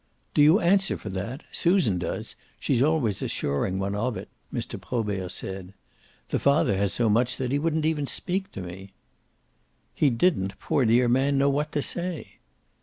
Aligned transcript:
"Do 0.33 0.41
you 0.41 0.59
answer 0.59 0.97
for 0.97 1.09
that? 1.09 1.43
Susan 1.51 1.99
does; 1.99 2.35
she's 2.59 2.81
always 2.81 3.21
assuring 3.21 3.77
one 3.77 3.93
of 3.93 4.17
it," 4.17 4.29
Mr. 4.51 4.81
Probert 4.81 5.31
said. 5.31 5.75
"The 6.29 6.39
father 6.39 6.75
has 6.75 6.91
so 6.91 7.07
much 7.07 7.37
that 7.37 7.51
he 7.51 7.59
wouldn't 7.59 7.85
even 7.85 8.07
speak 8.07 8.51
to 8.53 8.61
me." 8.61 8.93
"He 9.93 10.09
didn't, 10.09 10.57
poor 10.59 10.85
dear 10.85 11.07
man, 11.07 11.37
know 11.37 11.51
what 11.51 11.71
to 11.73 11.83
say." 11.83 12.39